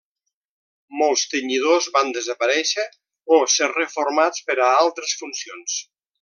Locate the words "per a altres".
4.49-5.15